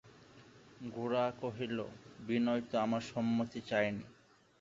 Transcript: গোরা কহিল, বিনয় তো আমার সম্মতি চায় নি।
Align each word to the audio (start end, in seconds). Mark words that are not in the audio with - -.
গোরা 0.91 1.25
কহিল, 1.41 1.77
বিনয় 2.27 2.61
তো 2.61 2.75
আমার 2.79 3.03
সম্মতি 3.11 3.59
চায় 3.61 3.91
নি। 3.91 4.05